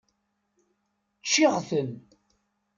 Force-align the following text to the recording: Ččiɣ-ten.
Ččiɣ-ten. 1.21 1.91